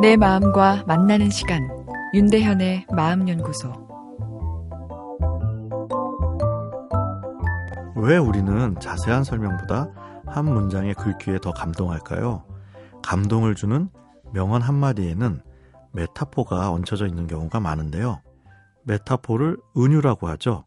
내 0.00 0.16
마음과 0.16 0.84
만나는 0.86 1.28
시간 1.28 1.68
윤대현의 2.14 2.86
마음연구소 2.90 3.70
왜 7.96 8.16
우리는 8.16 8.80
자세한 8.80 9.24
설명보다 9.24 9.92
한 10.26 10.46
문장의 10.46 10.94
글귀에 10.94 11.40
더 11.42 11.52
감동할까요? 11.52 12.46
감동을 13.02 13.54
주는 13.54 13.90
명언 14.32 14.62
한마디에는 14.62 15.42
메타포가 15.92 16.70
얹혀져 16.70 17.06
있는 17.06 17.26
경우가 17.26 17.60
많은데요. 17.60 18.22
메타포를 18.84 19.58
은유라고 19.76 20.28
하죠. 20.28 20.64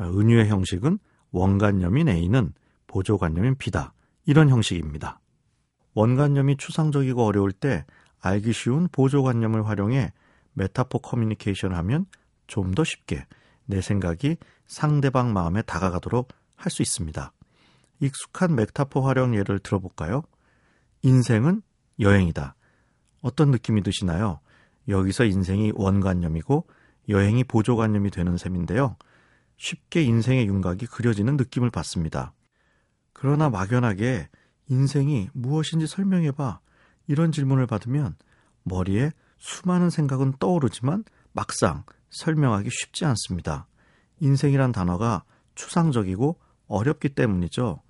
은유의 0.00 0.48
형식은 0.48 0.98
원관념인 1.30 2.08
A는 2.08 2.52
보조관념인 2.88 3.56
B다. 3.56 3.94
이런 4.26 4.50
형식입니다. 4.50 5.18
원관념이 5.94 6.56
추상적이고 6.56 7.24
어려울 7.24 7.52
때 7.52 7.84
알기 8.20 8.52
쉬운 8.52 8.88
보조관념을 8.88 9.66
활용해 9.68 10.12
메타포 10.54 10.98
커뮤니케이션 11.00 11.74
하면 11.74 12.06
좀 12.46 12.72
더 12.74 12.84
쉽게 12.84 13.26
내 13.66 13.80
생각이 13.80 14.36
상대방 14.66 15.32
마음에 15.32 15.62
다가가도록 15.62 16.28
할 16.56 16.70
수 16.70 16.82
있습니다. 16.82 17.32
익숙한 18.00 18.54
메타포 18.54 19.00
활용 19.02 19.34
예를 19.34 19.58
들어볼까요? 19.60 20.22
인생은 21.02 21.62
여행이다. 21.98 22.54
어떤 23.22 23.50
느낌이 23.50 23.82
드시나요? 23.82 24.40
여기서 24.88 25.24
인생이 25.24 25.72
원관념이고 25.74 26.66
여행이 27.08 27.44
보조관념이 27.44 28.10
되는 28.10 28.36
셈인데요. 28.36 28.96
쉽게 29.56 30.02
인생의 30.02 30.46
윤곽이 30.46 30.86
그려지는 30.86 31.36
느낌을 31.36 31.70
받습니다. 31.70 32.32
그러나 33.12 33.50
막연하게 33.50 34.28
인생이 34.68 35.28
무엇인지 35.32 35.86
설명해봐. 35.86 36.60
이런 37.10 37.32
질문을 37.32 37.66
받으면 37.66 38.14
머리에 38.62 39.10
수많은 39.36 39.90
생각은 39.90 40.34
떠오르지만 40.38 41.02
막상 41.32 41.82
설명하기 42.10 42.70
쉽지 42.70 43.04
않습니다. 43.04 43.66
인생이란 44.20 44.70
단어가 44.70 45.24
추상적이고 45.56 46.38
어렵기 46.68 47.08
때문이죠. 47.08 47.82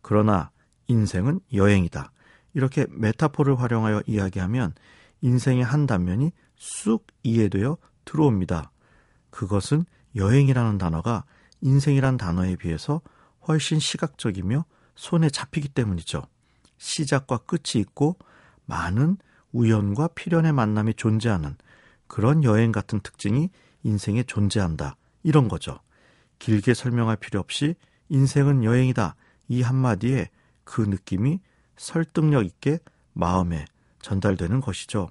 그러나 0.00 0.52
인생은 0.86 1.40
여행이다. 1.52 2.12
이렇게 2.54 2.86
메타포를 2.90 3.58
활용하여 3.58 4.04
이야기하면 4.06 4.74
인생의 5.22 5.64
한 5.64 5.88
단면이 5.88 6.30
쑥 6.54 7.04
이해되어 7.24 7.78
들어옵니다. 8.04 8.70
그것은 9.30 9.86
여행이라는 10.14 10.78
단어가 10.78 11.24
인생이란 11.62 12.16
단어에 12.16 12.54
비해서 12.54 13.00
훨씬 13.48 13.80
시각적이며 13.80 14.64
손에 14.94 15.30
잡히기 15.30 15.70
때문이죠. 15.70 16.22
시작과 16.76 17.38
끝이 17.38 17.80
있고 17.80 18.16
많은 18.68 19.16
우연과 19.52 20.08
필연의 20.08 20.52
만남이 20.52 20.94
존재하는 20.94 21.56
그런 22.06 22.44
여행 22.44 22.70
같은 22.70 23.00
특징이 23.00 23.50
인생에 23.82 24.22
존재한다. 24.24 24.96
이런 25.22 25.48
거죠. 25.48 25.80
길게 26.38 26.74
설명할 26.74 27.16
필요 27.16 27.40
없이 27.40 27.74
인생은 28.10 28.64
여행이다. 28.64 29.16
이 29.48 29.62
한마디에 29.62 30.28
그 30.64 30.82
느낌이 30.82 31.40
설득력 31.76 32.44
있게 32.44 32.78
마음에 33.14 33.64
전달되는 34.02 34.60
것이죠. 34.60 35.10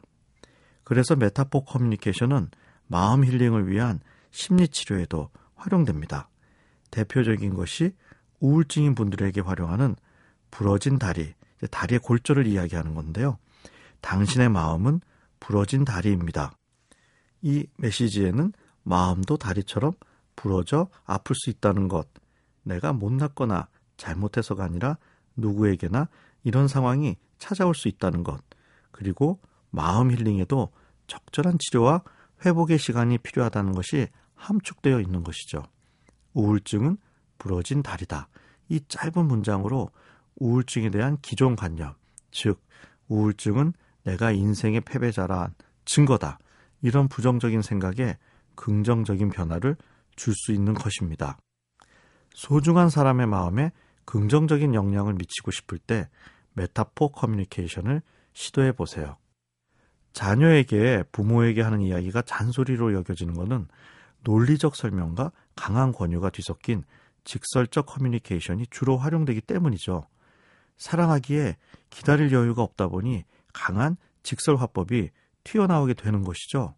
그래서 0.84 1.16
메타포 1.16 1.66
커뮤니케이션은 1.66 2.50
마음 2.88 3.26
힐링을 3.26 3.68
위한 3.70 4.00
심리 4.32 4.68
치료에도 4.68 5.30
활용됩니다. 5.56 6.30
대표적인 6.92 7.56
것이 7.56 7.92
우울증인 8.40 8.96
분들에게 8.96 9.42
활용하는 9.42 9.96
부러진 10.52 11.00
다리, 11.00 11.34
다리의 11.72 12.00
골절을 12.00 12.46
이야기하는 12.46 12.94
건데요. 12.94 13.38
당신의 14.02 14.50
마음은 14.50 15.02
부러진 15.40 15.86
다리입니다. 15.86 16.52
이 17.42 17.66
메시지에는 17.78 18.54
마음도 18.84 19.38
다리처럼 19.38 19.94
부러져 20.36 20.88
아플 21.06 21.36
수 21.36 21.50
있다는 21.50 21.88
것, 21.88 22.08
내가 22.64 22.94
못났거나 22.94 23.68
잘못해서가 23.98 24.64
아니라 24.64 24.98
누구에게나 25.36 26.08
이런 26.44 26.68
상황이 26.68 27.18
찾아올 27.38 27.76
수 27.76 27.88
있다는 27.88 28.24
것, 28.24 28.42
그리고 28.92 29.40
마음 29.70 30.12
힐링에도 30.12 30.72
적절한 31.08 31.58
치료와 31.60 32.04
회복의 32.46 32.78
시간이 32.78 33.18
필요하다는 33.20 33.74
것이 33.74 34.08
함축되어 34.36 35.02
있는 35.02 35.24
것이죠. 35.24 35.64
우울증은 36.34 36.98
부러진 37.38 37.82
다리다. 37.82 38.28
이 38.70 38.82
짧은 38.88 39.26
문장으로 39.26 39.90
우울증에 40.36 40.90
대한 40.90 41.18
기존 41.22 41.56
관념, 41.56 41.96
즉, 42.32 42.62
우울증은 43.08 43.74
내가 44.08 44.32
인생의 44.32 44.82
패배자란 44.82 45.54
증거다. 45.84 46.40
이런 46.82 47.10
부정적인 47.10 47.62
생각에 47.62 48.18
긍정적인 48.56 49.30
변화를 49.30 49.76
줄 50.16 50.34
수 50.34 50.54
있는 50.54 50.74
것입니다. 50.74 51.38
소중한 52.34 52.90
사람의 52.90 53.28
마음에 53.28 53.72
긍정적인 54.06 54.74
영향을 54.74 55.14
미치고 55.14 55.52
싶을 55.52 55.78
때 55.78 56.10
메타포 56.54 57.12
커뮤니케이션을 57.12 58.02
시도해 58.34 58.72
보세요. 58.72 59.18
자녀에게 60.14 61.04
부모에게 61.12 61.62
하는 61.62 61.82
이야기가 61.82 62.22
잔소리로 62.22 62.94
여겨지는 62.94 63.34
것은 63.34 63.68
논리적 64.24 64.76
설명과 64.76 65.32
강한 65.56 65.92
권유가 65.92 66.30
뒤섞인 66.30 66.84
직설적 67.26 67.86
커뮤니케이션이 67.86 68.66
주로 68.68 68.98
활용되기 68.98 69.42
때문이죠. 69.42 70.08
사랑하기에 70.78 71.58
기다릴 71.90 72.32
여유가 72.32 72.64
없다 72.64 72.88
보니 72.88 73.26
강한 73.58 73.98
직설 74.24 74.58
화법이 74.58 75.10
튀어나오게 75.44 75.96
되는 75.96 76.24
것이죠. 76.24 76.76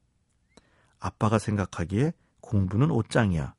아빠가 0.99 1.39
생각하기에 1.39 2.13
공부는 2.41 2.91
옷장이야. 2.91 3.53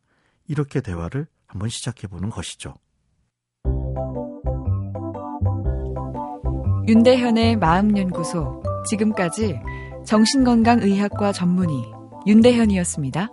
이렇게 0.49 0.81
대화를 0.81 1.27
한번 1.47 1.69
시작해 1.69 2.07
보는 2.07 2.31
것이죠. 2.31 2.75
윤대현의 6.89 7.57
마음연구소. 7.57 8.63
지금까지 8.89 9.61
정신건강의학과 10.07 11.33
전문의 11.33 11.77
윤대현이었습니다. 12.27 13.29